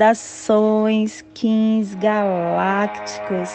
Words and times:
Saudações, 0.00 1.22
Kings 1.34 1.94
galácticos. 1.96 3.50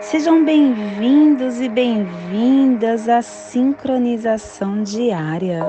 Sejam 0.00 0.42
bem-vindos 0.42 1.60
e 1.60 1.68
bem-vindas 1.68 3.10
à 3.10 3.20
sincronização 3.20 4.82
diária. 4.82 5.66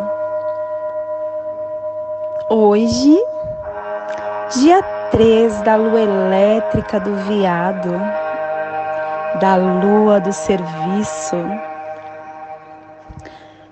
Hoje, 2.49 3.21
dia 4.61 4.81
3 5.11 5.61
da 5.63 5.75
lua 5.75 5.99
elétrica 5.99 6.97
do 6.97 7.13
viado, 7.27 7.91
da 9.41 9.57
lua 9.57 10.21
do 10.21 10.31
serviço, 10.31 11.35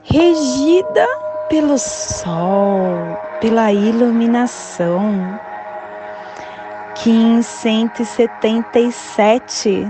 regida 0.04 1.08
pelo 1.48 1.78
sol, 1.78 3.18
pela 3.40 3.72
iluminação. 3.72 5.47
Kim 7.04 7.44
177, 7.44 9.88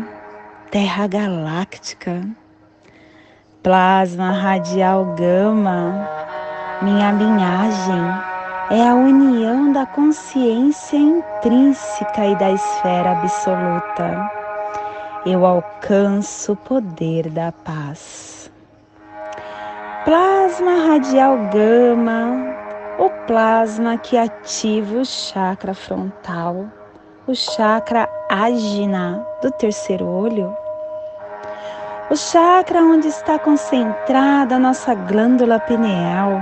Terra 0.70 1.08
Galáctica, 1.08 2.22
Plasma 3.64 4.32
Radial 4.32 5.16
Gama, 5.16 6.06
minha 6.82 7.14
linhagem 7.14 8.02
é 8.70 8.90
a 8.90 8.94
união 8.94 9.72
da 9.72 9.86
consciência 9.86 10.98
intrínseca 10.98 12.26
e 12.26 12.36
da 12.36 12.52
esfera 12.52 13.14
absoluta. 13.14 14.30
Eu 15.26 15.46
alcanço 15.46 16.52
o 16.52 16.58
poder 16.58 17.30
da 17.30 17.54
paz. 17.54 18.52
Plasma 20.04 20.88
radial 20.88 21.38
gama, 21.52 22.54
o 23.00 23.10
plasma 23.26 23.98
que 23.98 24.18
ativa 24.18 25.00
o 25.00 25.06
chakra 25.06 25.74
frontal, 25.74 26.66
o 27.28 27.36
chakra 27.36 28.08
ágina 28.30 29.22
do 29.42 29.52
terceiro 29.52 30.06
olho. 30.06 30.56
O 32.10 32.16
chakra 32.16 32.82
onde 32.82 33.10
está 33.10 33.38
concentrada 33.38 34.56
a 34.56 34.60
nossa 34.60 34.96
glândula 34.96 35.60
pineal 35.60 36.42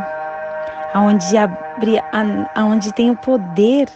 aonde, 0.94 1.36
abrir, 1.36 2.04
aonde 2.54 2.94
tem 2.94 3.10
o 3.10 3.18
poder 3.18 3.90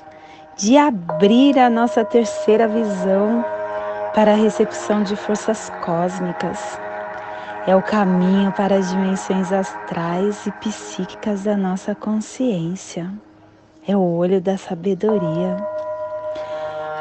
de 0.58 0.78
abrir 0.78 1.60
a 1.60 1.70
nossa 1.70 2.04
terceira 2.04 2.68
visão 2.68 3.46
para 4.16 4.32
a 4.32 4.36
recepção 4.36 5.04
de 5.04 5.16
forças 5.16 5.72
cósmicas. 5.86 6.80
É 7.68 7.76
o 7.76 7.84
caminho 7.84 8.52
para 8.54 8.76
as 8.76 8.90
dimensões 8.90 9.54
astrais 9.54 10.44
e 10.48 10.52
psíquicas 10.54 11.44
da 11.44 11.56
nossa 11.56 11.94
consciência. 11.94 13.14
É 13.88 13.96
o 13.96 14.02
olho 14.02 14.42
da 14.42 14.58
sabedoria. 14.58 15.56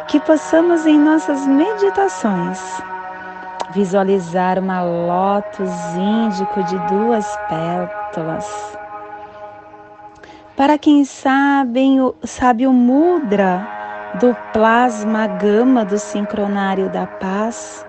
Que 0.08 0.18
possamos 0.20 0.86
em 0.86 0.98
nossas 0.98 1.46
meditações 1.46 2.82
visualizar 3.72 4.58
uma 4.58 4.82
lótus 4.82 5.70
índico 5.94 6.62
de 6.64 6.78
duas 6.88 7.26
pétalas. 7.48 8.78
Para 10.56 10.78
quem 10.78 11.04
sabe, 11.04 11.96
sabe 12.24 12.66
o 12.66 12.72
mudra 12.72 13.66
do 14.18 14.34
plasma 14.52 15.26
gama 15.26 15.84
do 15.84 15.98
sincronário 15.98 16.88
da 16.88 17.06
paz, 17.06 17.86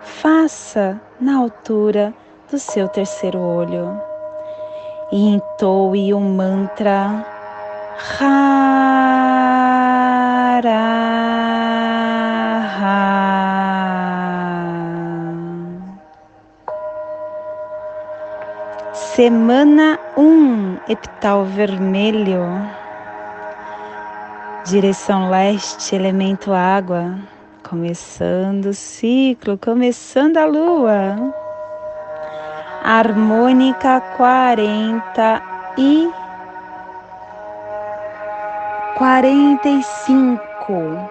faça 0.00 1.00
na 1.20 1.36
altura 1.36 2.14
do 2.50 2.58
seu 2.58 2.88
terceiro 2.88 3.38
olho. 3.38 4.00
E 5.12 5.34
entoe 5.34 6.14
o 6.14 6.20
mantra 6.20 7.26
Semana 18.92 19.98
1, 20.16 20.78
epital 20.88 21.44
vermelho. 21.44 22.44
Direção 24.66 25.30
leste, 25.30 25.94
elemento 25.94 26.52
água. 26.52 27.14
Começando 27.66 28.66
o 28.66 28.74
ciclo, 28.74 29.56
começando 29.56 30.36
a 30.36 30.44
lua. 30.44 31.34
Harmônica 32.84 34.00
40 34.16 35.42
e 35.78 36.10
45. 40.66 41.10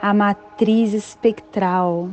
A 0.00 0.14
matriz 0.14 0.92
espectral 0.92 2.10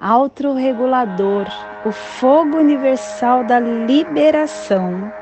autorregulador, 0.00 1.46
o 1.84 1.92
fogo 1.92 2.56
universal 2.56 3.44
da 3.44 3.60
liberação 3.60 5.12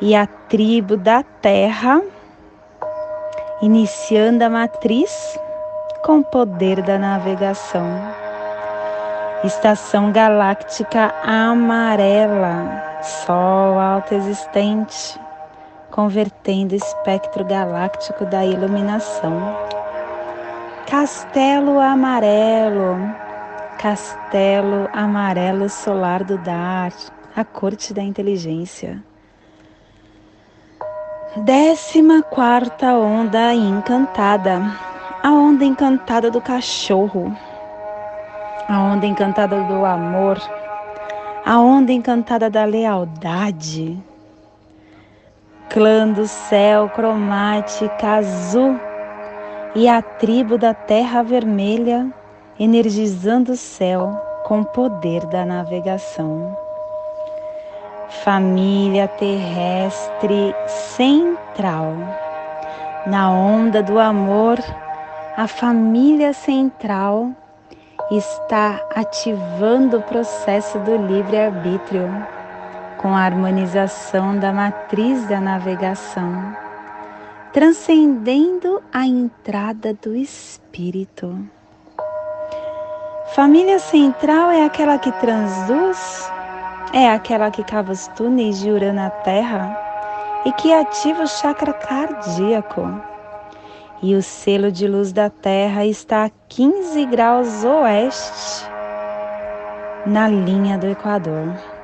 e 0.00 0.14
a 0.16 0.26
tribo 0.26 0.96
da 0.96 1.22
terra, 1.22 2.02
iniciando 3.62 4.44
a 4.44 4.50
matriz 4.50 5.38
com 6.04 6.18
o 6.18 6.24
poder 6.24 6.82
da 6.82 6.98
navegação. 6.98 7.86
Estação 9.44 10.10
galáctica 10.10 11.14
amarela, 11.22 12.82
Sol 13.02 13.78
alto 13.78 14.14
existente, 14.14 15.20
convertendo 15.96 16.74
o 16.74 16.76
espectro 16.76 17.42
galáctico 17.42 18.26
da 18.26 18.44
iluminação. 18.44 19.56
Castelo 20.86 21.80
amarelo, 21.80 22.98
Castelo 23.78 24.90
Amarelo 24.92 25.70
Solar 25.70 26.22
do 26.22 26.36
Dar, 26.36 26.92
a 27.34 27.42
corte 27.42 27.94
da 27.94 28.02
inteligência. 28.02 29.02
Décima 31.34 32.22
quarta 32.22 32.92
onda 32.92 33.54
encantada, 33.54 34.60
a 35.22 35.30
onda 35.30 35.64
encantada 35.64 36.30
do 36.30 36.42
cachorro, 36.42 37.34
a 38.68 38.78
onda 38.78 39.06
encantada 39.06 39.62
do 39.62 39.84
amor, 39.86 40.38
a 41.44 41.58
onda 41.58 41.90
encantada 41.90 42.50
da 42.50 42.66
lealdade. 42.66 43.98
Clã 45.68 46.08
do 46.08 46.26
céu 46.26 46.88
cromática 46.88 48.16
azul 48.16 48.78
e 49.74 49.88
a 49.88 50.00
tribo 50.00 50.56
da 50.56 50.72
terra 50.72 51.22
vermelha 51.22 52.06
energizando 52.58 53.52
o 53.52 53.56
céu 53.56 54.10
com 54.44 54.62
poder 54.62 55.26
da 55.26 55.44
navegação. 55.44 56.56
Família 58.24 59.08
terrestre 59.08 60.54
central. 60.66 61.94
Na 63.06 63.30
onda 63.30 63.82
do 63.82 63.98
amor, 63.98 64.58
a 65.36 65.46
família 65.46 66.32
central 66.32 67.30
está 68.10 68.80
ativando 68.94 69.98
o 69.98 70.02
processo 70.02 70.78
do 70.78 70.96
livre-arbítrio 70.96 72.08
com 72.98 73.08
a 73.14 73.20
harmonização 73.20 74.38
da 74.38 74.52
matriz 74.52 75.26
da 75.28 75.40
navegação, 75.40 76.56
transcendendo 77.52 78.82
a 78.92 79.06
entrada 79.06 79.94
do 79.94 80.14
espírito. 80.14 81.38
Família 83.34 83.78
central 83.78 84.50
é 84.50 84.64
aquela 84.64 84.98
que 84.98 85.12
transduz, 85.12 86.30
é 86.92 87.10
aquela 87.10 87.50
que 87.50 87.62
cava 87.64 87.92
os 87.92 88.06
túneis 88.08 88.60
de 88.60 88.70
Urano 88.70 89.10
Terra 89.24 89.78
e 90.44 90.52
que 90.52 90.72
ativa 90.72 91.22
o 91.22 91.28
chakra 91.28 91.72
cardíaco. 91.72 92.82
E 94.02 94.14
o 94.14 94.22
selo 94.22 94.70
de 94.70 94.86
luz 94.86 95.12
da 95.12 95.28
Terra 95.28 95.84
está 95.84 96.26
a 96.26 96.30
15 96.48 97.06
graus 97.06 97.64
oeste, 97.64 98.66
na 100.06 100.28
linha 100.28 100.78
do 100.78 100.86
Equador. 100.86 101.75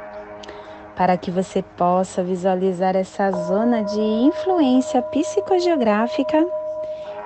Para 0.96 1.16
que 1.16 1.30
você 1.30 1.62
possa 1.62 2.22
visualizar 2.22 2.94
essa 2.94 3.30
zona 3.30 3.82
de 3.82 4.00
influência 4.00 5.00
psicogeográfica, 5.00 6.46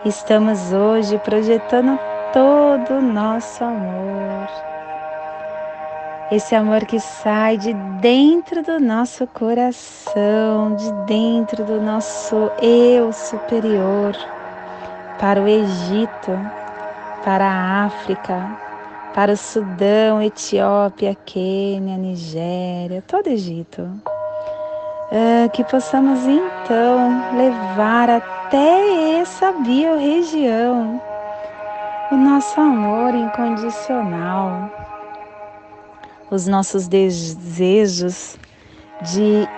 estamos 0.04 0.72
hoje 0.72 1.18
projetando 1.18 1.98
todo 2.32 2.98
o 2.98 3.02
nosso 3.02 3.64
amor. 3.64 4.48
Esse 6.30 6.54
amor 6.54 6.84
que 6.86 7.00
sai 7.00 7.56
de 7.56 7.72
dentro 8.00 8.62
do 8.62 8.78
nosso 8.78 9.26
coração, 9.26 10.74
de 10.76 10.92
dentro 11.06 11.64
do 11.64 11.80
nosso 11.80 12.50
eu 12.62 13.12
superior, 13.12 14.12
para 15.18 15.40
o 15.40 15.48
Egito, 15.48 16.32
para 17.24 17.44
a 17.44 17.84
África, 17.86 18.65
para 19.16 19.32
o 19.32 19.36
Sudão, 19.36 20.22
Etiópia, 20.22 21.16
Quênia, 21.24 21.96
Nigéria, 21.96 23.02
todo 23.06 23.28
o 23.28 23.30
Egito. 23.30 23.80
Uh, 23.80 25.48
que 25.54 25.64
possamos 25.64 26.20
então 26.26 27.34
levar 27.34 28.10
até 28.10 29.18
essa 29.18 29.52
biorregião 29.52 31.00
o 32.12 32.14
nosso 32.14 32.60
amor 32.60 33.14
incondicional, 33.14 34.70
os 36.30 36.46
nossos 36.46 36.86
desejos 36.86 38.36
de 39.00 39.48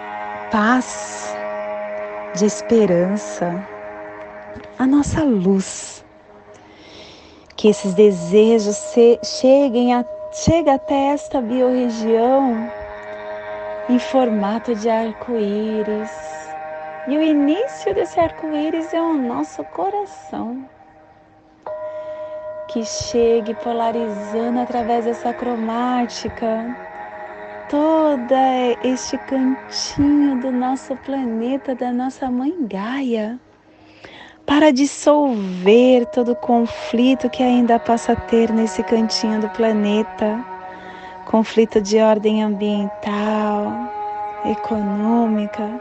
paz, 0.52 1.34
de 2.37 2.46
esperança, 2.46 3.66
a 4.78 4.87
nossa 4.87 5.25
luz. 5.25 6.05
Que 7.58 7.70
esses 7.70 7.93
desejos 7.93 8.76
se, 8.76 9.19
cheguem 9.22 9.93
a, 9.93 10.05
chegue 10.32 10.70
até 10.70 11.08
esta 11.08 11.40
biorregião 11.40 12.70
em 13.88 13.99
formato 13.99 14.76
de 14.76 14.88
arco-íris. 14.88 16.12
E 17.08 17.19
o 17.19 17.20
início 17.20 17.93
desse 17.93 18.20
arco-íris 18.20 18.94
é 18.94 19.00
o 19.02 19.12
nosso 19.12 19.64
coração. 19.64 20.64
Que 22.69 22.84
chegue 22.84 23.55
polarizando 23.55 24.60
através 24.60 25.05
dessa 25.06 25.32
cromática 25.34 26.76
todo 27.69 28.34
este 28.84 29.19
cantinho 29.19 30.40
do 30.40 30.52
nosso 30.52 30.94
planeta, 30.99 31.75
da 31.75 31.90
nossa 31.90 32.31
mãe 32.31 32.55
Gaia, 32.69 33.40
para 34.48 34.72
dissolver 34.72 36.06
todo 36.06 36.32
o 36.32 36.36
conflito 36.36 37.30
que 37.30 37.44
ainda 37.44 37.78
possa 37.78 38.16
ter 38.16 38.50
nesse 38.50 38.82
cantinho 38.82 39.40
do 39.40 39.48
planeta 39.50 40.44
conflito 41.28 41.78
de 41.82 41.98
ordem 42.00 42.42
ambiental, 42.42 43.70
econômica, 44.46 45.78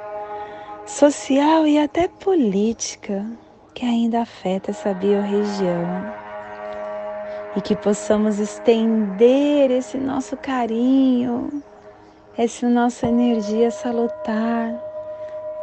social 0.86 1.66
e 1.66 1.80
até 1.80 2.10
política 2.10 3.26
que 3.74 3.86
ainda 3.86 4.24
afeta 4.24 4.72
essa 4.72 4.94
biorregião. 4.94 6.14
E 7.56 7.62
que 7.62 7.78
possamos 7.78 8.40
estender 8.40 9.72
esse 9.72 9.98
nosso 9.98 10.36
carinho, 10.36 11.64
essa 12.38 12.68
nossa 12.68 13.08
energia 13.08 13.72
salutar 13.72 14.76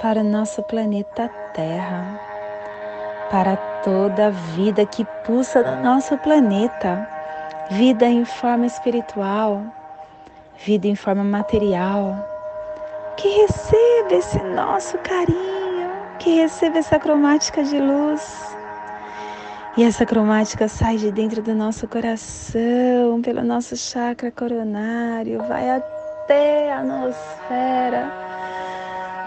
para 0.00 0.20
o 0.20 0.24
nosso 0.24 0.62
planeta 0.62 1.28
Terra, 1.52 2.33
para 3.34 3.56
toda 3.82 4.28
a 4.28 4.31
vida 4.31 4.86
que 4.86 5.04
pulsa 5.26 5.60
no 5.60 5.82
nosso 5.82 6.16
planeta. 6.19 7.04
Vida 7.69 8.06
em 8.06 8.25
forma 8.25 8.64
espiritual, 8.64 9.60
vida 10.64 10.86
em 10.86 10.94
forma 10.94 11.25
material, 11.25 12.14
que 13.16 13.26
receba 13.26 14.12
esse 14.12 14.38
nosso 14.38 14.96
carinho, 14.98 15.90
que 16.20 16.36
receba 16.42 16.78
essa 16.78 16.96
cromática 16.96 17.64
de 17.64 17.81
luz. 17.81 18.56
E 19.76 19.82
essa 19.82 20.06
cromática 20.06 20.69
sai 20.69 20.96
de 20.96 21.10
dentro 21.10 21.42
do 21.42 21.56
nosso 21.56 21.88
coração, 21.88 23.20
pelo 23.20 23.42
nosso 23.42 23.76
chakra 23.76 24.30
coronário, 24.30 25.42
vai 25.48 25.70
até 25.70 26.72
a 26.72 26.84
nosfera, 26.84 28.12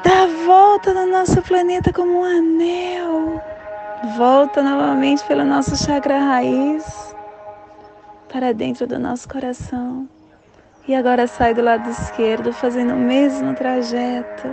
dá 0.01 0.24
a 0.24 0.45
volta 0.45 0.94
no 0.94 1.07
nosso 1.07 1.42
planeta 1.42 1.92
como 1.92 2.21
um 2.21 2.24
anel, 2.24 3.37
volta 4.16 4.62
novamente 4.62 5.24
pelo 5.26 5.44
nosso 5.44 5.76
chakra 5.76 6.20
raiz 6.20 7.16
para 8.32 8.54
dentro 8.54 8.86
do 8.86 9.00
nosso 9.00 9.28
coração. 9.28 10.08
E 10.88 10.96
agora 10.96 11.28
sai 11.28 11.54
do 11.54 11.62
lado 11.62 11.90
esquerdo, 11.90 12.54
fazendo 12.54 12.94
o 12.94 12.98
mesmo 12.98 13.54
trajeto, 13.54 14.48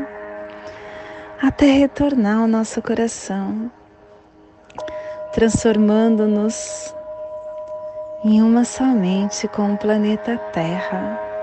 até 1.40 1.66
retornar 1.66 2.40
ao 2.40 2.48
nosso 2.48 2.82
coração, 2.82 3.70
transformando-nos 5.32 6.92
em 8.24 8.42
uma 8.42 8.64
somente 8.64 9.46
com 9.46 9.74
o 9.74 9.78
planeta 9.78 10.36
Terra. 10.52 11.33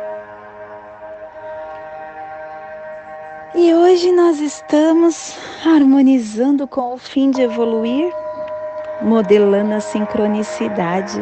E 3.63 3.75
hoje 3.75 4.11
nós 4.11 4.39
estamos 4.39 5.37
harmonizando 5.63 6.67
com 6.67 6.95
o 6.95 6.97
fim 6.97 7.29
de 7.29 7.43
evoluir, 7.43 8.11
modelando 9.03 9.75
a 9.75 9.79
sincronicidade 9.79 11.21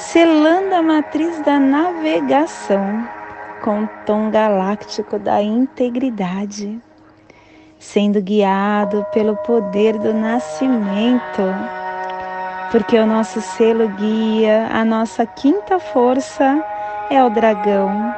selando 0.00 0.74
a 0.74 0.82
matriz 0.82 1.42
da 1.42 1.58
navegação 1.58 3.06
com 3.62 3.82
o 3.82 3.88
tom 4.06 4.30
galáctico 4.30 5.18
da 5.18 5.42
integridade, 5.42 6.80
sendo 7.78 8.22
guiado 8.22 9.04
pelo 9.12 9.36
poder 9.38 9.98
do 9.98 10.14
nascimento, 10.14 11.42
porque 12.70 12.98
o 12.98 13.04
nosso 13.04 13.42
selo 13.42 13.88
guia, 13.88 14.68
a 14.72 14.84
nossa 14.86 15.26
quinta 15.26 15.78
força 15.78 16.64
é 17.10 17.22
o 17.22 17.28
dragão, 17.28 18.14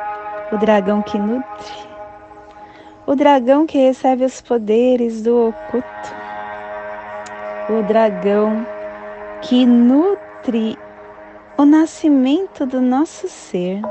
o 0.52 0.56
dragão 0.58 1.02
que 1.02 1.18
nutre, 1.18 1.91
o 3.12 3.14
dragão 3.14 3.66
que 3.66 3.76
recebe 3.76 4.24
os 4.24 4.40
poderes 4.40 5.20
do 5.20 5.48
oculto, 5.48 6.14
o 7.68 7.82
dragão 7.82 8.66
que 9.42 9.66
nutre 9.66 10.78
o 11.58 11.66
nascimento 11.66 12.64
do 12.64 12.80
nosso 12.80 13.28
ser. 13.28 13.82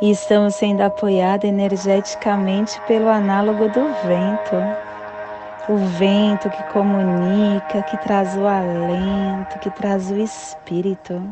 E 0.00 0.10
estamos 0.10 0.56
sendo 0.56 0.80
apoiados 0.80 1.48
energeticamente 1.48 2.80
pelo 2.88 3.08
análogo 3.08 3.68
do 3.68 3.84
vento. 4.04 4.56
O 5.68 5.76
vento 5.76 6.50
que 6.50 6.62
comunica, 6.72 7.82
que 7.82 7.96
traz 7.98 8.36
o 8.36 8.48
alento, 8.48 9.60
que 9.60 9.70
traz 9.70 10.10
o 10.10 10.16
espírito. 10.16 11.22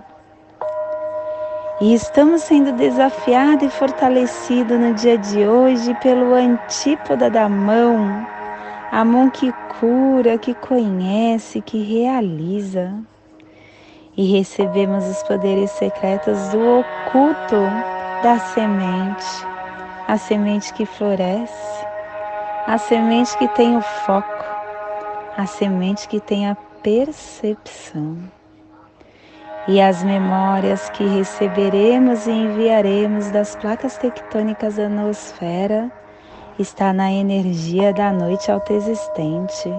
E 1.81 1.95
estamos 1.95 2.43
sendo 2.43 2.73
desafiados 2.73 3.67
e 3.67 3.71
fortalecidos 3.71 4.79
no 4.79 4.93
dia 4.93 5.17
de 5.17 5.47
hoje 5.47 5.95
pelo 6.03 6.35
antípoda 6.35 7.31
da 7.31 7.49
mão, 7.49 8.27
a 8.93 9.03
mão 9.03 9.31
que 9.31 9.51
cura, 9.81 10.37
que 10.37 10.53
conhece, 10.53 11.63
que 11.63 11.83
realiza. 11.83 12.93
E 14.15 14.31
recebemos 14.31 15.07
os 15.07 15.23
poderes 15.23 15.71
secretos 15.71 16.51
do 16.51 16.81
oculto 16.81 17.63
da 18.23 18.39
semente, 18.39 19.25
a 20.07 20.19
semente 20.19 20.75
que 20.75 20.85
floresce, 20.85 21.87
a 22.67 22.77
semente 22.77 23.35
que 23.39 23.49
tem 23.49 23.75
o 23.79 23.81
foco, 23.81 24.45
a 25.35 25.47
semente 25.47 26.07
que 26.09 26.21
tem 26.21 26.47
a 26.47 26.55
percepção. 26.83 28.19
E 29.69 29.81
as 29.81 30.03
memórias 30.03 30.89
que 30.91 31.05
receberemos 31.05 32.27
e 32.27 32.31
enviaremos 32.31 33.31
das 33.31 33.55
placas 33.57 33.97
tectônicas 33.99 34.77
da 34.77 34.89
nosfera 34.89 35.91
está 36.59 36.93
na 36.93 37.13
energia 37.13 37.93
da 37.93 38.13
noite 38.13 38.51
autoexistente, 38.51 39.73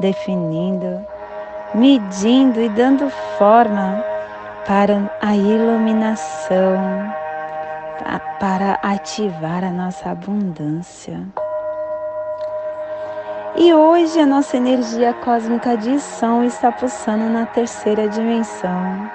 definindo 0.00 1.04
medindo 1.74 2.60
e 2.60 2.68
dando 2.70 3.10
forma 3.36 4.02
para 4.66 5.10
a 5.20 5.34
iluminação, 5.34 7.12
para 8.40 8.78
ativar 8.82 9.64
a 9.64 9.70
nossa 9.70 10.10
abundância. 10.10 11.26
E 13.60 13.74
hoje 13.74 14.20
a 14.20 14.24
nossa 14.24 14.56
energia 14.56 15.12
cósmica 15.12 15.76
de 15.76 15.98
som 15.98 16.44
está 16.44 16.70
pulsando 16.70 17.28
na 17.28 17.44
terceira 17.44 18.08
dimensão, 18.08 19.10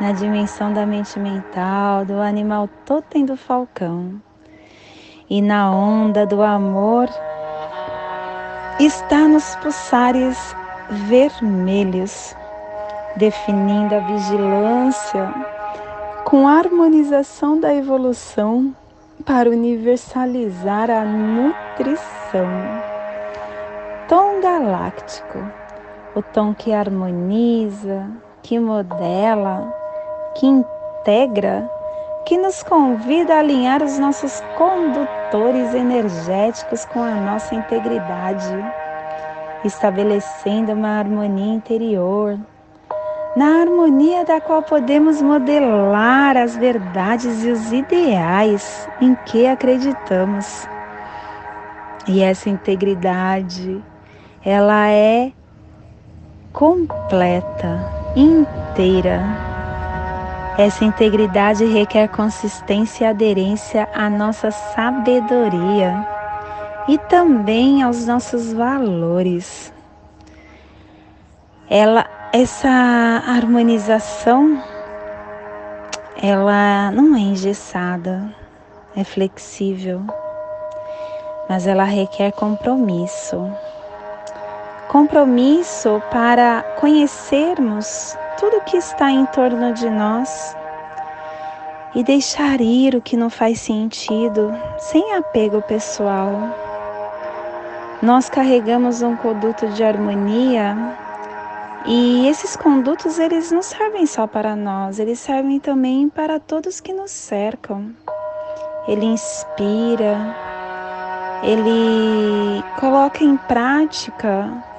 na 0.00 0.10
dimensão 0.10 0.72
da 0.72 0.84
mente 0.84 1.16
mental, 1.16 2.04
do 2.04 2.14
animal 2.14 2.68
totem 2.84 3.24
do 3.24 3.36
falcão. 3.36 4.20
E 5.30 5.40
na 5.40 5.70
onda 5.70 6.26
do 6.26 6.42
amor 6.42 7.08
está 8.80 9.28
nos 9.28 9.54
pulsares 9.62 10.56
vermelhos, 10.90 12.34
definindo 13.14 13.94
a 13.94 14.00
vigilância 14.00 15.32
com 16.24 16.48
a 16.48 16.58
harmonização 16.58 17.60
da 17.60 17.72
evolução 17.72 18.74
para 19.24 19.48
universalizar 19.48 20.90
a 20.90 21.04
nutrição. 21.04 22.93
Tom 24.08 24.40
galáctico, 24.40 25.38
o 26.14 26.22
tom 26.22 26.52
que 26.52 26.72
harmoniza, 26.72 28.06
que 28.42 28.58
modela, 28.58 29.74
que 30.34 30.46
integra, 30.46 31.70
que 32.26 32.36
nos 32.36 32.62
convida 32.62 33.34
a 33.34 33.38
alinhar 33.38 33.82
os 33.82 33.98
nossos 33.98 34.42
condutores 34.58 35.74
energéticos 35.74 36.84
com 36.84 37.02
a 37.02 37.12
nossa 37.12 37.54
integridade 37.54 38.54
estabelecendo 39.64 40.72
uma 40.72 40.98
harmonia 40.98 41.54
interior, 41.54 42.38
na 43.34 43.62
harmonia 43.62 44.24
da 44.24 44.40
qual 44.40 44.62
podemos 44.62 45.22
modelar 45.22 46.36
as 46.36 46.56
verdades 46.56 47.42
e 47.42 47.50
os 47.50 47.72
ideais 47.72 48.88
em 49.00 49.14
que 49.26 49.46
acreditamos. 49.46 50.68
E 52.06 52.22
essa 52.22 52.50
integridade, 52.50 53.82
ela 54.44 54.88
é 54.90 55.32
completa, 56.52 57.80
inteira. 58.14 59.22
Essa 60.58 60.84
integridade 60.84 61.64
requer 61.64 62.08
consistência 62.08 63.06
e 63.06 63.08
aderência 63.08 63.88
à 63.94 64.10
nossa 64.10 64.50
sabedoria 64.50 66.06
e 66.86 66.98
também 66.98 67.82
aos 67.82 68.06
nossos 68.06 68.52
valores. 68.52 69.72
Ela, 71.70 72.04
essa 72.30 72.68
harmonização, 72.68 74.62
ela 76.22 76.90
não 76.90 77.16
é 77.16 77.20
engessada, 77.20 78.30
é 78.94 79.02
flexível, 79.02 80.02
mas 81.48 81.66
ela 81.66 81.84
requer 81.84 82.30
compromisso. 82.32 83.50
Compromisso 84.88 86.00
para 86.10 86.62
conhecermos 86.78 88.16
tudo 88.38 88.60
que 88.62 88.76
está 88.76 89.10
em 89.10 89.24
torno 89.26 89.72
de 89.72 89.88
nós 89.88 90.56
e 91.94 92.02
deixar 92.04 92.60
ir 92.60 92.94
o 92.94 93.00
que 93.00 93.16
não 93.16 93.30
faz 93.30 93.60
sentido, 93.60 94.52
sem 94.78 95.14
apego 95.14 95.62
pessoal. 95.62 96.30
Nós 98.02 98.28
carregamos 98.28 99.00
um 99.00 99.16
conduto 99.16 99.66
de 99.68 99.82
harmonia 99.82 100.76
e 101.86 102.28
esses 102.28 102.56
condutos 102.56 103.18
eles 103.18 103.50
não 103.50 103.62
servem 103.62 104.06
só 104.06 104.26
para 104.26 104.54
nós, 104.54 104.98
eles 104.98 105.18
servem 105.18 105.58
também 105.58 106.08
para 106.08 106.38
todos 106.38 106.80
que 106.80 106.92
nos 106.92 107.10
cercam. 107.10 107.90
Ele 108.86 109.06
inspira, 109.06 110.36
ele 111.42 112.62
coloca 112.78 113.24
em 113.24 113.36
prática 113.36 114.73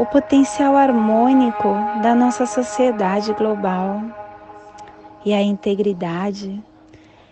o 0.00 0.06
potencial 0.06 0.76
harmônico 0.76 1.74
da 2.00 2.14
nossa 2.14 2.46
sociedade 2.46 3.34
global. 3.34 4.00
E 5.22 5.34
a 5.34 5.42
integridade 5.42 6.58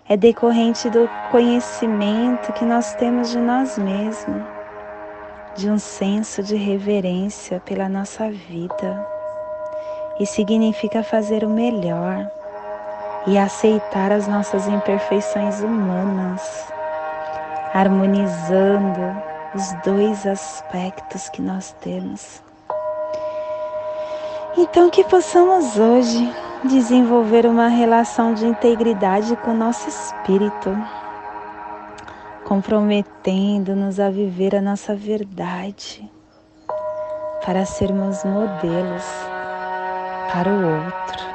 é 0.06 0.18
decorrente 0.18 0.90
do 0.90 1.08
conhecimento 1.30 2.52
que 2.52 2.66
nós 2.66 2.94
temos 2.94 3.30
de 3.30 3.38
nós 3.38 3.78
mesmos 3.78 4.42
de 5.56 5.70
um 5.70 5.78
senso 5.78 6.42
de 6.42 6.56
reverência 6.56 7.58
pela 7.60 7.88
nossa 7.88 8.30
vida 8.30 9.06
e 10.20 10.26
significa 10.26 11.02
fazer 11.02 11.44
o 11.44 11.48
melhor 11.48 12.30
e 13.26 13.38
aceitar 13.38 14.12
as 14.12 14.28
nossas 14.28 14.68
imperfeições 14.68 15.60
humanas, 15.62 16.70
harmonizando 17.72 19.00
os 19.54 19.72
dois 19.82 20.26
aspectos 20.26 21.30
que 21.30 21.40
nós 21.40 21.74
temos. 21.80 22.46
Então, 24.56 24.90
que 24.90 25.04
possamos 25.04 25.78
hoje 25.78 26.32
desenvolver 26.64 27.46
uma 27.46 27.68
relação 27.68 28.34
de 28.34 28.46
integridade 28.46 29.36
com 29.36 29.52
o 29.52 29.56
nosso 29.56 29.88
espírito 29.88 30.70
comprometendo-nos 32.48 34.00
a 34.00 34.08
viver 34.08 34.56
a 34.56 34.62
nossa 34.62 34.96
verdade, 34.96 36.10
para 37.44 37.66
sermos 37.66 38.24
modelos 38.24 39.04
para 40.32 40.50
o 40.50 40.82
outro. 40.82 41.28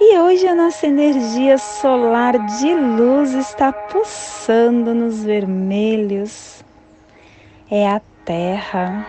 E 0.00 0.16
hoje 0.20 0.46
a 0.46 0.54
nossa 0.54 0.86
energia 0.86 1.58
solar 1.58 2.38
de 2.38 2.72
luz 2.72 3.34
está 3.34 3.72
pulsando 3.72 4.94
nos 4.94 5.24
vermelhos. 5.24 6.62
É 7.68 7.88
a 7.88 8.00
Terra, 8.24 9.04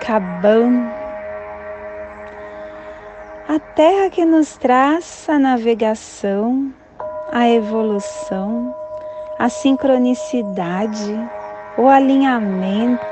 Cabão. 0.00 0.99
A 3.50 3.58
Terra 3.58 4.08
que 4.10 4.24
nos 4.24 4.56
traz 4.56 5.28
a 5.28 5.36
navegação, 5.36 6.72
a 7.32 7.48
evolução, 7.48 8.72
a 9.40 9.48
sincronicidade, 9.48 11.18
o 11.76 11.88
alinhamento, 11.88 13.04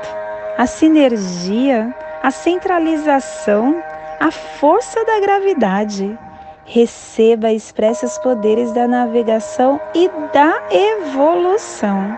a 0.57 0.65
sinergia, 0.65 1.93
a 2.23 2.31
centralização, 2.31 3.83
a 4.17 4.31
força 4.31 5.03
da 5.03 5.19
gravidade. 5.19 6.17
Receba 6.63 7.51
e 7.51 7.57
expresse 7.57 8.05
os 8.05 8.17
poderes 8.19 8.71
da 8.71 8.87
navegação 8.87 9.77
e 9.93 10.09
da 10.31 10.63
evolução. 10.71 12.17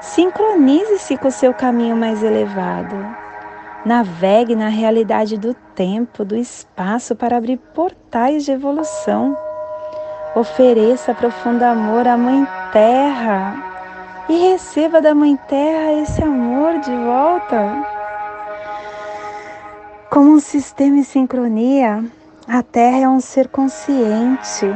Sincronize-se 0.00 1.16
com 1.16 1.28
o 1.28 1.30
seu 1.30 1.54
caminho 1.54 1.96
mais 1.96 2.24
elevado. 2.24 3.19
Navegue 3.84 4.54
na 4.54 4.68
realidade 4.68 5.38
do 5.38 5.54
tempo, 5.74 6.22
do 6.22 6.36
espaço 6.36 7.16
para 7.16 7.38
abrir 7.38 7.56
portais 7.56 8.44
de 8.44 8.52
evolução. 8.52 9.34
Ofereça 10.34 11.14
profundo 11.14 11.62
amor 11.62 12.06
à 12.06 12.16
Mãe 12.16 12.46
Terra 12.72 13.54
e 14.28 14.50
receba 14.50 15.00
da 15.00 15.14
Mãe 15.14 15.34
Terra 15.48 15.94
esse 15.94 16.22
amor 16.22 16.78
de 16.80 16.94
volta. 16.94 17.86
Como 20.10 20.30
um 20.32 20.40
sistema 20.40 20.98
em 20.98 21.02
sincronia, 21.02 22.04
a 22.46 22.62
Terra 22.62 22.98
é 22.98 23.08
um 23.08 23.20
ser 23.20 23.48
consciente, 23.48 24.66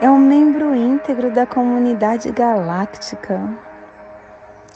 é 0.00 0.08
um 0.08 0.18
membro 0.18 0.72
íntegro 0.72 1.32
da 1.32 1.46
comunidade 1.46 2.30
galáctica. 2.30 3.40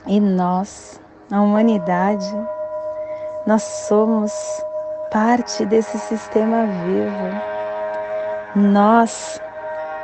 E 0.06 0.18
nós, 0.18 1.00
a 1.30 1.40
humanidade, 1.40 2.34
nós 3.48 3.62
somos 3.62 4.30
parte 5.10 5.64
desse 5.64 5.98
sistema 6.00 6.66
vivo. 6.66 7.40
Nós 8.54 9.40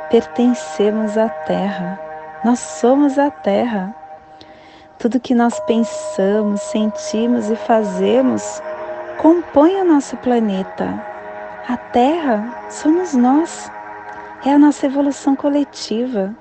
pertencemos 0.09 1.15
à 1.15 1.29
Terra. 1.29 2.01
Nós 2.43 2.57
somos 2.57 3.19
a 3.19 3.29
Terra. 3.29 3.95
Tudo 4.97 5.19
que 5.19 5.35
nós 5.35 5.59
pensamos, 5.59 6.59
sentimos 6.59 7.51
e 7.51 7.55
fazemos 7.55 8.63
compõe 9.19 9.75
o 9.75 9.85
nosso 9.85 10.17
planeta. 10.17 10.99
A 11.69 11.77
Terra 11.77 12.65
somos 12.71 13.13
nós. 13.13 13.71
É 14.43 14.53
a 14.53 14.57
nossa 14.57 14.87
evolução 14.87 15.35
coletiva. 15.35 16.35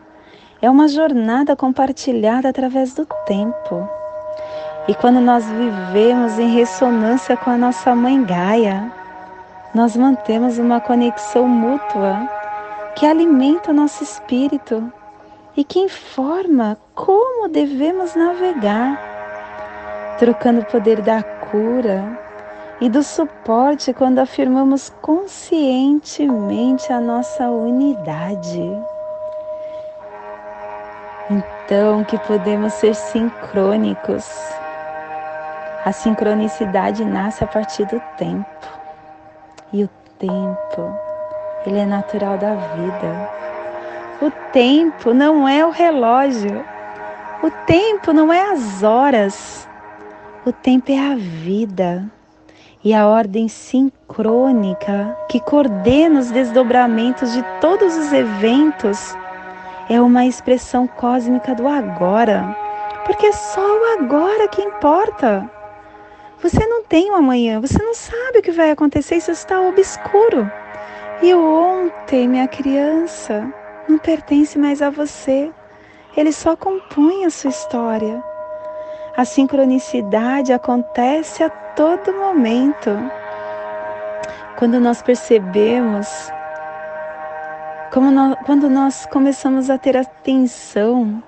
É 0.62 0.70
uma 0.70 0.88
jornada 0.88 1.54
compartilhada 1.54 2.48
através 2.48 2.94
do 2.94 3.04
tempo. 3.26 3.86
E 4.86 4.94
quando 4.94 5.18
nós 5.18 5.46
vivemos 5.46 6.38
em 6.38 6.54
ressonância 6.54 7.36
com 7.38 7.48
a 7.48 7.56
nossa 7.56 7.94
mãe 7.94 8.22
Gaia, 8.22 8.92
nós 9.74 9.96
mantemos 9.96 10.58
uma 10.58 10.78
conexão 10.78 11.48
mútua 11.48 12.28
que 12.94 13.06
alimenta 13.06 13.70
o 13.70 13.74
nosso 13.74 14.04
espírito 14.04 14.92
e 15.56 15.64
que 15.64 15.78
informa 15.78 16.76
como 16.94 17.48
devemos 17.48 18.14
navegar, 18.14 19.00
trocando 20.18 20.60
o 20.60 20.66
poder 20.66 21.00
da 21.00 21.22
cura 21.22 22.20
e 22.78 22.88
do 22.90 23.02
suporte 23.02 23.94
quando 23.94 24.18
afirmamos 24.18 24.90
conscientemente 25.00 26.92
a 26.92 27.00
nossa 27.00 27.48
unidade. 27.48 28.70
Então, 31.30 32.04
que 32.04 32.18
podemos 32.18 32.74
ser 32.74 32.94
sincrônicos. 32.94 34.28
A 35.84 35.92
sincronicidade 35.92 37.04
nasce 37.04 37.44
a 37.44 37.46
partir 37.46 37.84
do 37.84 38.00
tempo. 38.16 38.46
E 39.70 39.84
o 39.84 39.88
tempo 40.18 40.98
ele 41.66 41.78
é 41.78 41.84
natural 41.84 42.38
da 42.38 42.54
vida. 42.54 43.30
O 44.22 44.30
tempo 44.50 45.12
não 45.12 45.46
é 45.46 45.64
o 45.64 45.68
relógio. 45.68 46.64
O 47.42 47.50
tempo 47.66 48.14
não 48.14 48.32
é 48.32 48.50
as 48.52 48.82
horas. 48.82 49.68
O 50.46 50.52
tempo 50.52 50.90
é 50.90 50.98
a 50.98 51.16
vida. 51.16 52.10
E 52.82 52.94
a 52.94 53.06
ordem 53.06 53.46
sincrônica 53.46 55.14
que 55.28 55.38
coordena 55.38 56.20
os 56.20 56.30
desdobramentos 56.30 57.30
de 57.34 57.42
todos 57.60 57.94
os 57.94 58.10
eventos 58.10 59.14
é 59.90 60.00
uma 60.00 60.24
expressão 60.24 60.86
cósmica 60.86 61.54
do 61.54 61.68
agora. 61.68 62.56
Porque 63.04 63.26
é 63.26 63.32
só 63.32 63.60
o 63.60 63.98
agora 63.98 64.48
que 64.48 64.62
importa. 64.62 65.50
Você 66.42 66.66
não 66.66 66.84
tem 66.84 67.10
um 67.10 67.14
amanhã, 67.14 67.60
você 67.60 67.82
não 67.82 67.94
sabe 67.94 68.38
o 68.38 68.42
que 68.42 68.52
vai 68.52 68.70
acontecer, 68.70 69.16
isso 69.16 69.30
está 69.30 69.60
obscuro. 69.60 70.50
E 71.22 71.32
o 71.32 71.42
ontem, 71.42 72.28
minha 72.28 72.46
criança, 72.46 73.50
não 73.88 73.98
pertence 73.98 74.58
mais 74.58 74.82
a 74.82 74.90
você. 74.90 75.50
Ele 76.16 76.32
só 76.32 76.54
compõe 76.56 77.24
a 77.24 77.30
sua 77.30 77.50
história. 77.50 78.22
A 79.16 79.24
sincronicidade 79.24 80.52
acontece 80.52 81.42
a 81.42 81.50
todo 81.50 82.12
momento. 82.12 82.90
quando 84.56 84.78
nós 84.80 85.02
percebemos, 85.02 86.30
nós, 87.94 88.38
quando 88.44 88.70
nós 88.70 89.06
começamos 89.06 89.70
a 89.70 89.78
ter 89.78 89.96
atenção, 89.96 91.22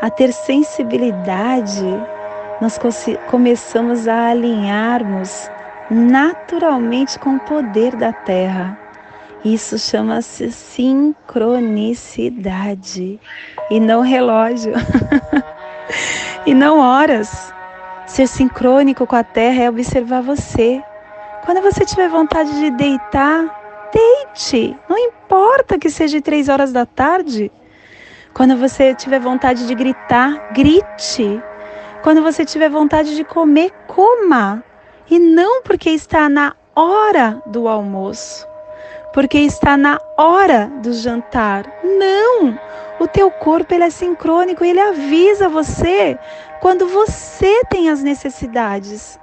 a 0.00 0.10
ter 0.10 0.32
sensibilidade, 0.32 1.84
nós 2.60 2.78
começamos 3.30 4.08
a 4.08 4.28
alinharmos 4.28 5.50
naturalmente 5.90 7.18
com 7.18 7.36
o 7.36 7.40
poder 7.40 7.96
da 7.96 8.12
Terra. 8.12 8.78
Isso 9.44 9.78
chama-se 9.78 10.50
sincronicidade 10.50 13.20
e 13.70 13.78
não 13.78 14.00
relógio 14.00 14.72
e 16.46 16.54
não 16.54 16.80
horas. 16.80 17.52
Ser 18.06 18.26
sincrônico 18.26 19.06
com 19.06 19.16
a 19.16 19.22
Terra 19.22 19.64
é 19.64 19.68
observar 19.68 20.22
você. 20.22 20.82
Quando 21.44 21.60
você 21.60 21.84
tiver 21.84 22.08
vontade 22.08 22.58
de 22.58 22.70
deitar, 22.70 23.44
deite. 23.92 24.74
Não 24.88 24.96
importa 24.98 25.78
que 25.78 25.90
seja 25.90 26.18
três 26.20 26.48
horas 26.48 26.72
da 26.72 26.86
tarde. 26.86 27.52
Quando 28.32 28.56
você 28.56 28.94
tiver 28.94 29.20
vontade 29.20 29.66
de 29.66 29.74
gritar, 29.74 30.52
grite. 30.52 31.42
Quando 32.02 32.22
você 32.22 32.44
tiver 32.44 32.70
vontade 32.70 33.14
de 33.14 33.24
comer, 33.24 33.70
coma. 33.86 34.62
E 35.08 35.18
não 35.18 35.62
porque 35.62 35.90
está 35.90 36.28
na 36.28 36.54
hora 36.74 37.40
do 37.46 37.68
almoço, 37.68 38.46
porque 39.14 39.38
está 39.38 39.76
na 39.76 40.00
hora 40.16 40.70
do 40.82 40.92
jantar. 40.92 41.64
Não! 41.82 42.58
O 42.98 43.06
teu 43.06 43.30
corpo 43.30 43.72
ele 43.72 43.84
é 43.84 43.90
sincrônico, 43.90 44.64
ele 44.64 44.80
avisa 44.80 45.48
você 45.48 46.18
quando 46.60 46.88
você 46.88 47.62
tem 47.70 47.88
as 47.88 48.02
necessidades. 48.02 49.18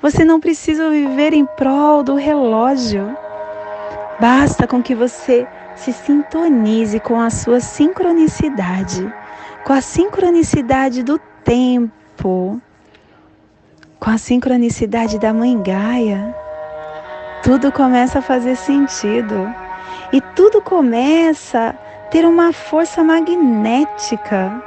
Você 0.00 0.24
não 0.24 0.40
precisa 0.40 0.88
viver 0.88 1.32
em 1.32 1.44
prol 1.44 2.02
do 2.02 2.14
relógio. 2.14 3.16
Basta 4.18 4.66
com 4.66 4.82
que 4.82 4.94
você 4.94 5.46
se 5.74 5.92
sintonize 5.92 6.98
com 7.00 7.20
a 7.20 7.28
sua 7.28 7.60
sincronicidade, 7.60 9.12
com 9.64 9.72
a 9.72 9.80
sincronicidade 9.80 11.02
do 11.02 11.18
tempo 11.44 12.05
com 12.22 12.60
a 14.10 14.18
sincronicidade 14.18 15.18
da 15.18 15.32
Mãe 15.32 15.60
Gaia, 15.62 16.34
tudo 17.42 17.70
começa 17.70 18.18
a 18.18 18.22
fazer 18.22 18.56
sentido 18.56 19.52
e 20.12 20.20
tudo 20.20 20.60
começa 20.60 21.68
a 21.68 22.08
ter 22.08 22.24
uma 22.24 22.52
força 22.52 23.02
magnética, 23.02 24.62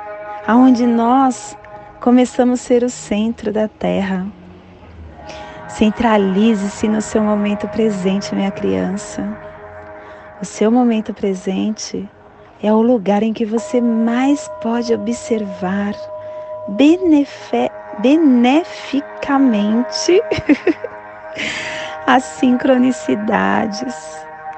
aonde 0.48 0.86
nós 0.86 1.58
começamos 2.00 2.60
a 2.60 2.64
ser 2.64 2.84
o 2.84 2.90
centro 2.90 3.52
da 3.52 3.68
Terra. 3.68 4.28
Centralize-se 5.68 6.88
no 6.88 7.02
seu 7.02 7.22
momento 7.22 7.68
presente, 7.68 8.36
minha 8.36 8.52
criança. 8.52 9.26
O 10.42 10.46
seu 10.46 10.72
momento 10.72 11.14
presente 11.14 12.10
é 12.62 12.74
o 12.74 12.82
lugar 12.82 13.24
em 13.24 13.34
que 13.34 13.46
você 13.46 13.80
mais 13.80 14.50
pode 14.62 14.94
observar 14.94 15.94
benefe, 16.70 17.70
beneficamente 18.00 20.22
as 22.06 22.24
sincronicidades 22.24 23.96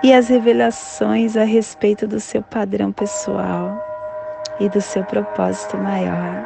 e 0.03 0.13
as 0.13 0.29
revelações 0.29 1.37
a 1.37 1.43
respeito 1.43 2.07
do 2.07 2.19
seu 2.19 2.41
padrão 2.41 2.91
pessoal 2.91 3.79
e 4.59 4.67
do 4.69 4.81
seu 4.81 5.03
propósito 5.03 5.77
maior. 5.77 6.45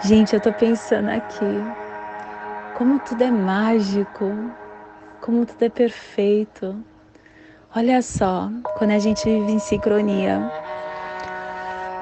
Gente, 0.00 0.34
eu 0.34 0.40
tô 0.40 0.52
pensando 0.52 1.10
aqui 1.10 1.44
como 2.76 2.98
tudo 3.00 3.24
é 3.24 3.30
mágico, 3.30 4.32
como 5.20 5.44
tudo 5.44 5.64
é 5.64 5.68
perfeito. 5.68 6.76
Olha 7.74 8.00
só, 8.00 8.48
quando 8.76 8.92
a 8.92 8.98
gente 8.98 9.24
vive 9.24 9.52
em 9.52 9.58
sincronia, 9.58 10.50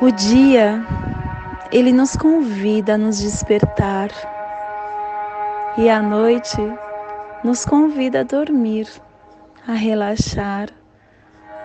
o 0.00 0.10
dia 0.10 0.84
ele 1.72 1.92
nos 1.92 2.16
convida 2.16 2.94
a 2.94 2.98
nos 2.98 3.18
despertar 3.18 4.10
e 5.76 5.90
à 5.90 6.00
noite 6.00 6.56
nos 7.44 7.64
convida 7.64 8.20
a 8.20 8.22
dormir, 8.22 8.88
a 9.66 9.72
relaxar. 9.72 10.68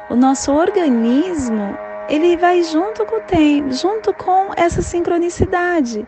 O 0.10 0.16
nosso 0.16 0.52
organismo, 0.52 1.78
ele 2.10 2.36
vai 2.36 2.64
junto 2.64 3.06
com 3.06 3.18
o 3.18 3.22
tempo, 3.22 3.72
junto 3.72 4.14
com 4.14 4.52
essa 4.58 4.82
sincronicidade. 4.82 6.06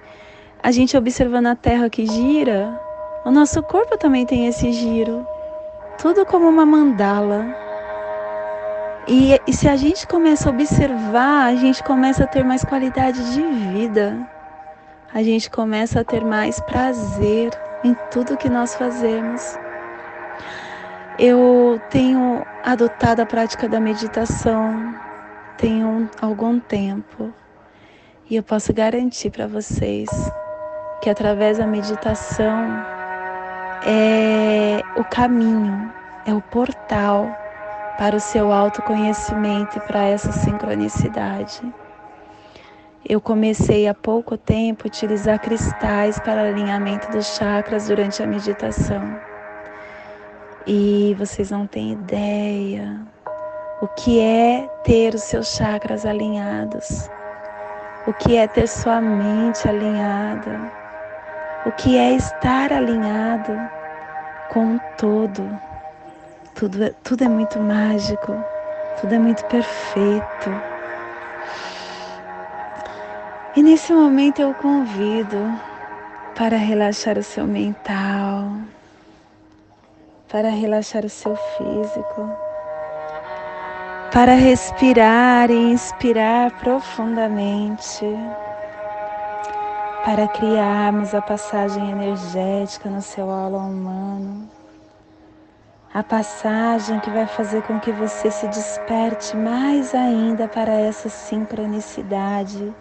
A 0.62 0.72
gente 0.72 0.98
observando 0.98 1.48
a 1.48 1.56
Terra 1.56 1.90
que 1.90 2.06
gira, 2.06 2.80
o 3.26 3.32
nosso 3.32 3.64
corpo 3.64 3.98
também 3.98 4.26
tem 4.26 4.48
esse 4.48 4.72
giro. 4.74 5.26
Tudo 5.98 6.26
como 6.26 6.50
uma 6.50 6.66
mandala. 6.66 7.63
E, 9.08 9.40
e, 9.46 9.54
se 9.54 9.68
a 9.68 9.76
gente 9.76 10.08
começa 10.08 10.50
a 10.50 10.54
observar, 10.54 11.48
a 11.48 11.56
gente 11.56 11.84
começa 11.84 12.24
a 12.24 12.28
ter 12.28 12.44
mais 12.44 12.64
qualidade 12.64 13.34
de 13.34 13.42
vida. 13.42 14.28
A 15.14 15.22
gente 15.22 15.50
começa 15.50 16.00
a 16.00 16.04
ter 16.04 16.24
mais 16.24 16.60
prazer 16.62 17.52
em 17.84 17.94
tudo 18.10 18.38
que 18.38 18.50
nós 18.50 18.76
fazemos. 18.76 19.58
Eu 21.20 21.82
tenho 21.90 22.46
adotado 22.64 23.22
a 23.22 23.26
prática 23.26 23.68
da 23.68 23.80
meditação 23.80 24.94
tenho 25.58 26.10
algum 26.22 26.60
tempo 26.60 27.34
e 28.30 28.36
eu 28.36 28.44
posso 28.44 28.74
garantir 28.74 29.30
para 29.30 29.48
vocês 29.48 30.10
que 31.02 31.10
através 31.10 31.58
da 31.58 31.68
meditação 31.68 32.66
é 33.86 34.82
o 34.98 35.04
caminho, 35.04 35.92
é 36.26 36.34
o 36.34 36.42
portal 36.42 37.34
para 37.98 38.16
o 38.16 38.20
seu 38.20 38.52
autoconhecimento 38.52 39.78
e 39.78 39.82
para 39.82 40.04
essa 40.04 40.32
sincronicidade. 40.32 41.62
Eu 43.08 43.20
comecei 43.20 43.88
há 43.88 43.94
pouco 43.94 44.38
tempo 44.38 44.84
a 44.86 44.88
utilizar 44.88 45.40
cristais 45.40 46.20
para 46.20 46.48
alinhamento 46.48 47.12
dos 47.12 47.36
chakras 47.36 47.88
durante 47.88 48.24
a 48.24 48.28
meditação. 48.28 49.20
E 50.66 51.14
vocês 51.20 51.52
não 51.52 51.68
têm 51.68 51.92
ideia 51.92 53.02
o 53.82 53.88
que 53.90 54.22
é 54.22 54.70
ter 54.86 55.14
os 55.14 55.24
seus 55.24 55.48
chakras 55.48 56.06
alinhados, 56.06 57.10
o 58.08 58.14
que 58.14 58.38
é 58.38 58.48
ter 58.48 58.66
sua 58.66 59.02
mente 59.02 59.68
alinhada, 59.68 60.72
o 61.66 61.72
que 61.74 61.98
é 61.98 62.14
estar 62.14 62.72
alinhado 62.72 63.52
com 64.50 64.78
o 64.78 64.80
todo 64.98 65.44
tudo, 66.56 66.84
é, 66.84 66.90
tudo 67.04 67.24
é 67.24 67.28
muito 67.28 67.60
mágico, 67.60 68.34
tudo 69.00 69.14
é 69.14 69.20
muito 69.20 69.44
perfeito. 69.46 70.50
E 73.56 73.62
nesse 73.62 73.94
momento 73.94 74.42
eu 74.42 74.54
convido 74.56 75.38
para 76.36 76.58
relaxar 76.58 77.18
o 77.18 77.24
seu 77.24 77.46
mental, 77.46 78.52
para 80.30 80.50
relaxar 80.50 81.06
o 81.06 81.10
seu 81.10 81.36
físico, 81.36 82.30
para 84.12 84.34
respirar 84.34 85.50
e 85.52 85.72
inspirar 85.72 86.52
profundamente, 86.60 88.06
para 90.04 90.28
criarmos 90.28 91.14
a 91.14 91.22
passagem 91.22 91.92
energética 91.92 92.90
no 92.90 93.02
seu 93.02 93.30
aula 93.30 93.60
humano 93.60 94.50
a 95.94 96.02
passagem 96.02 97.00
que 97.02 97.10
vai 97.12 97.28
fazer 97.28 97.62
com 97.64 97.80
que 97.80 97.92
você 97.92 98.32
se 98.32 98.48
desperte 98.48 99.38
mais 99.38 99.94
ainda 99.94 100.48
para 100.48 100.72
essa 100.72 101.08
sincronicidade 101.08 102.74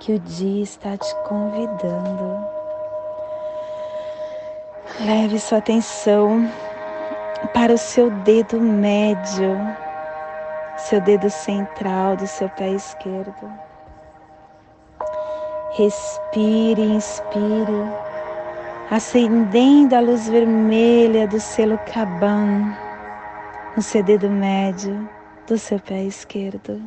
que 0.00 0.14
o 0.14 0.18
dia 0.18 0.64
está 0.64 0.96
te 0.96 1.14
convidando. 1.28 2.44
Leve 4.98 5.38
sua 5.38 5.58
atenção 5.58 6.50
para 7.54 7.72
o 7.72 7.78
seu 7.78 8.10
dedo 8.10 8.60
médio, 8.60 9.56
seu 10.76 11.00
dedo 11.00 11.30
central 11.30 12.16
do 12.16 12.26
seu 12.26 12.48
pé 12.48 12.70
esquerdo. 12.70 13.48
Respire, 15.70 16.82
inspire 16.82 18.09
acendendo 18.90 19.94
a 19.94 20.00
luz 20.00 20.28
vermelha 20.28 21.28
do 21.28 21.38
selo 21.38 21.78
Kaban 21.78 22.76
no 23.76 23.82
seu 23.82 24.02
dedo 24.02 24.28
médio 24.28 25.08
do 25.46 25.56
seu 25.56 25.78
pé 25.78 26.02
esquerdo. 26.02 26.82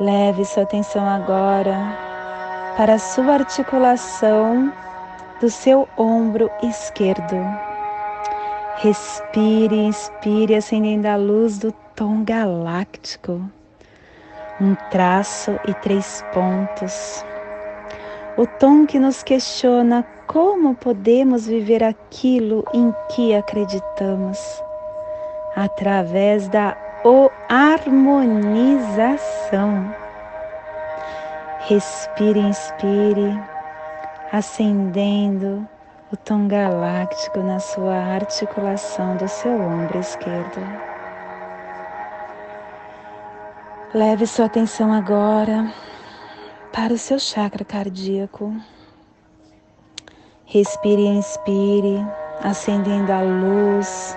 Leve 0.00 0.44
sua 0.44 0.64
atenção 0.64 1.08
agora 1.08 1.76
para 2.76 2.94
a 2.94 2.98
sua 2.98 3.34
articulação 3.34 4.72
do 5.40 5.48
seu 5.48 5.88
ombro 5.96 6.50
esquerdo. 6.64 7.36
Respire, 8.78 9.76
inspire, 9.76 10.56
acendendo 10.56 11.06
a 11.06 11.14
luz 11.14 11.58
do 11.58 11.70
tom 11.94 12.24
galáctico. 12.24 13.40
Um 14.60 14.74
traço 14.90 15.58
e 15.66 15.74
três 15.74 16.24
pontos 16.32 17.24
o 18.38 18.46
tom 18.46 18.86
que 18.86 18.98
nos 19.00 19.24
questiona 19.24 20.06
como 20.28 20.76
podemos 20.76 21.48
viver 21.48 21.82
aquilo 21.82 22.64
em 22.72 22.94
que 23.10 23.34
acreditamos? 23.34 24.38
Através 25.56 26.46
da 26.48 26.76
harmonização. 27.48 29.92
Respire, 31.62 32.38
inspire, 32.38 33.36
acendendo 34.32 35.66
o 36.12 36.16
tom 36.16 36.46
galáctico 36.46 37.40
na 37.40 37.58
sua 37.58 37.96
articulação 37.96 39.16
do 39.16 39.26
seu 39.26 39.60
ombro 39.60 39.98
esquerdo. 39.98 40.60
Leve 43.92 44.28
sua 44.28 44.46
atenção 44.46 44.92
agora 44.92 45.87
para 46.78 46.94
o 46.94 46.96
seu 46.96 47.18
chakra 47.18 47.64
cardíaco. 47.64 48.54
Respire 50.44 51.02
e 51.02 51.08
inspire, 51.08 52.06
acendendo 52.40 53.12
a 53.12 53.20
luz 53.20 54.16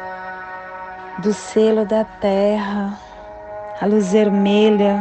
do 1.24 1.34
selo 1.34 1.88
da 1.88 2.06
terra, 2.06 3.00
a 3.82 3.86
luz 3.88 4.12
vermelha, 4.12 4.96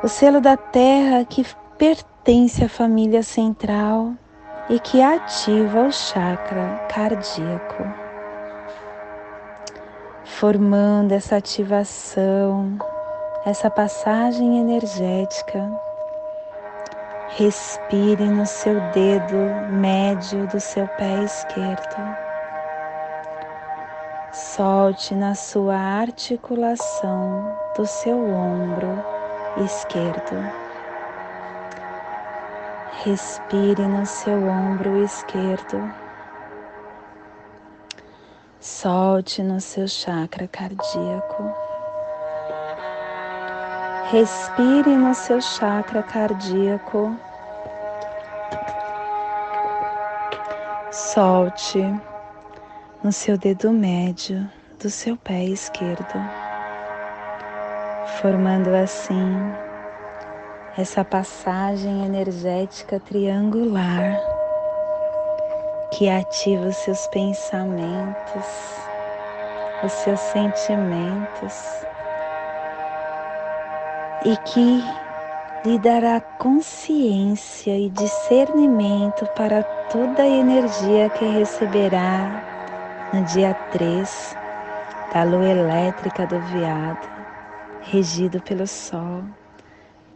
o 0.00 0.06
selo 0.06 0.40
da 0.40 0.56
terra 0.56 1.24
que 1.24 1.44
pertence 1.76 2.64
à 2.64 2.68
família 2.68 3.24
central 3.24 4.12
e 4.70 4.78
que 4.78 5.02
ativa 5.02 5.88
o 5.88 5.92
chakra 5.92 6.86
cardíaco, 6.88 7.82
formando 10.24 11.10
essa 11.10 11.34
ativação, 11.34 12.78
essa 13.44 13.70
passagem 13.70 14.58
energética 14.58 15.70
Respire 17.36 18.28
no 18.28 18.46
seu 18.46 18.80
dedo 18.92 19.36
médio 19.72 20.46
do 20.46 20.60
seu 20.60 20.86
pé 20.86 21.24
esquerdo. 21.24 22.16
Solte 24.32 25.16
na 25.16 25.34
sua 25.34 25.74
articulação 25.74 27.52
do 27.76 27.84
seu 27.86 28.16
ombro 28.16 29.04
esquerdo. 29.64 30.36
Respire 33.04 33.82
no 33.82 34.06
seu 34.06 34.46
ombro 34.46 35.02
esquerdo. 35.02 35.92
Solte 38.60 39.42
no 39.42 39.60
seu 39.60 39.88
chakra 39.88 40.46
cardíaco. 40.46 41.63
Respire 44.10 44.90
no 44.96 45.14
seu 45.14 45.40
chakra 45.40 46.02
cardíaco. 46.02 47.18
Solte 50.92 51.82
no 53.02 53.10
seu 53.10 53.38
dedo 53.38 53.72
médio 53.72 54.48
do 54.80 54.90
seu 54.90 55.16
pé 55.16 55.44
esquerdo, 55.44 56.20
formando 58.20 58.74
assim 58.74 59.34
essa 60.76 61.02
passagem 61.02 62.04
energética 62.04 63.00
triangular 63.00 64.20
que 65.92 66.10
ativa 66.10 66.66
os 66.66 66.76
seus 66.76 67.06
pensamentos, 67.06 68.46
os 69.82 69.92
seus 69.92 70.20
sentimentos 70.20 71.86
e 74.24 74.36
que 74.38 74.82
lhe 75.64 75.78
dará 75.78 76.20
consciência 76.20 77.76
e 77.78 77.90
discernimento 77.90 79.26
para 79.36 79.62
toda 79.62 80.22
a 80.22 80.28
energia 80.28 81.10
que 81.10 81.24
receberá 81.26 83.08
no 83.12 83.22
dia 83.24 83.54
3 83.72 84.36
da 85.12 85.24
lua 85.24 85.48
elétrica 85.48 86.26
do 86.26 86.40
veado, 86.40 87.08
regido 87.82 88.40
pelo 88.42 88.66
Sol, 88.66 89.22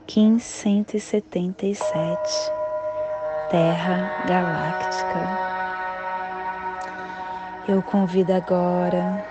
Kim 0.06 0.38
177, 0.38 2.18
Terra 3.50 4.24
Galáctica. 4.26 5.48
Eu 7.68 7.82
convido 7.82 8.32
agora 8.34 9.24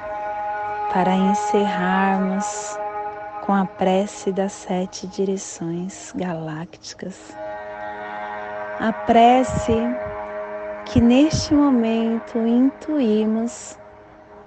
para 0.94 1.14
encerrarmos 1.14 2.78
com 3.48 3.54
a 3.54 3.66
prece 3.66 4.34
das 4.34 4.52
sete 4.52 5.08
direções 5.08 6.12
galácticas. 6.14 7.34
A 8.78 8.92
prece 8.92 9.74
que 10.84 11.00
neste 11.00 11.54
momento 11.54 12.40
intuímos 12.40 13.80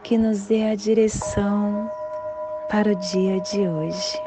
que 0.03 0.19
nos 0.19 0.49
dê 0.49 0.69
a 0.69 0.75
direção 0.75 1.91
para 2.69 2.91
o 2.91 2.95
dia 2.95 3.41
de 3.41 3.67
hoje. 3.67 4.23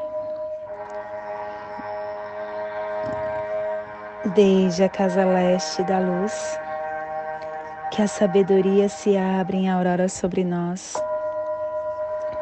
Desde 4.34 4.82
a 4.82 4.88
casa 4.88 5.24
leste 5.24 5.84
da 5.84 6.00
luz, 6.00 6.58
que 7.92 8.02
a 8.02 8.08
sabedoria 8.08 8.88
se 8.88 9.16
abra 9.16 9.54
em 9.54 9.70
aurora 9.70 10.08
sobre 10.08 10.42
nós 10.42 11.00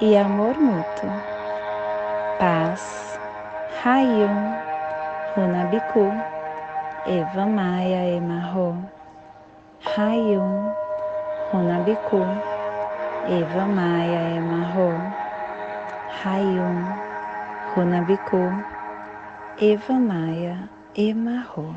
e 0.00 0.16
amor 0.16 0.58
mútuo. 0.58 1.10
Paz, 2.38 3.18
Rayum, 3.84 4.56
Runabiku, 5.36 6.10
Eva 7.06 7.46
Maia 7.46 8.16
Emarro, 8.16 8.76
Rayum, 9.94 10.72
Runabiku, 11.52 12.22
Eva 13.28 13.66
Maia 13.66 14.36
Emarro, 14.36 14.90
Rayum, 16.24 16.94
Runabiku, 17.76 18.64
Eva 19.60 19.92
Maia 19.92 20.70
Emarro. 20.96 21.76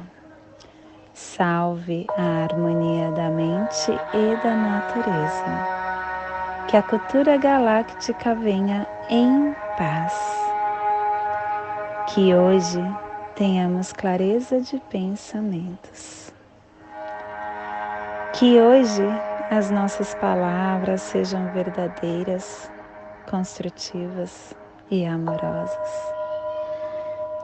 Salve 1.14 2.08
a 2.18 2.44
harmonia 2.44 3.12
da 3.12 3.30
mente 3.30 3.92
e 3.92 4.36
da 4.42 4.56
natureza 4.56 5.73
que 6.68 6.78
a 6.78 6.82
cultura 6.82 7.38
galáctica 7.38 8.34
venha 8.34 8.88
em 9.10 9.54
paz. 9.78 10.14
Que 12.14 12.34
hoje 12.34 12.82
tenhamos 13.36 13.92
clareza 13.92 14.60
de 14.62 14.80
pensamentos. 14.90 16.34
Que 18.34 18.60
hoje 18.60 19.04
as 19.52 19.70
nossas 19.70 20.16
palavras 20.16 21.02
sejam 21.02 21.52
verdadeiras, 21.52 22.72
construtivas 23.30 24.56
e 24.90 25.06
amorosas. 25.06 26.14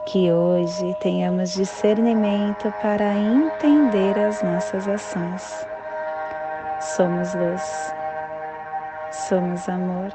Que 0.06 0.32
hoje 0.32 0.96
tenhamos 1.00 1.52
discernimento 1.52 2.72
para 2.82 3.14
entender 3.14 4.18
as 4.18 4.42
nossas 4.42 4.88
ações. 4.88 5.66
Somos 6.80 7.34
luz, 7.34 7.94
somos 9.10 9.68
amor, 9.68 10.12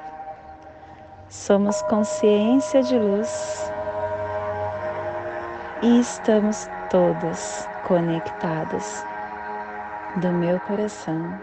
somos 1.30 1.82
consciência 1.84 2.82
de 2.82 2.98
luz 2.98 3.72
e 5.82 6.00
estamos 6.00 6.70
todos 6.90 7.68
conectados 7.88 9.04
do 10.18 10.30
meu 10.30 10.60
coração 10.62 11.38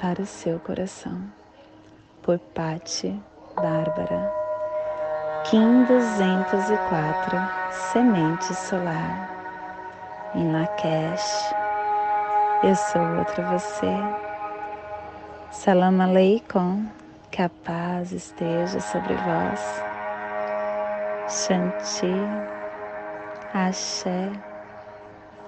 para 0.00 0.20
o 0.20 0.26
seu 0.26 0.60
coração. 0.60 1.22
Por 2.22 2.38
Pati 2.38 3.20
Bárbara, 3.56 4.32
Kim 5.44 5.84
204, 5.84 7.38
Semente 7.92 8.54
Solar, 8.54 9.30
em 10.34 10.52
Lakesh. 10.52 11.54
Eu 12.62 12.74
sou 12.74 13.02
outra 13.18 13.42
você. 13.50 14.33
Salam 15.54 16.00
Aleikum, 16.00 16.84
que 17.30 17.40
a 17.40 17.48
paz 17.48 18.10
esteja 18.10 18.80
sobre 18.80 19.14
vós. 19.14 19.60
Shanti, 21.28 22.12
Axé, 23.54 24.30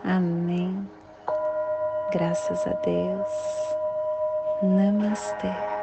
Amém. 0.05 0.89
Graças 2.13 2.65
a 2.69 2.73
Deus. 2.85 3.29
Namastê. 4.63 5.76